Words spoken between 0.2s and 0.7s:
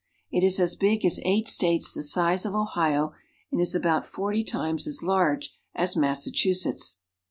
It is